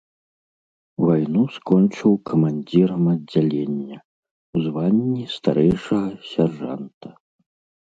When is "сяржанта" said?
6.33-7.07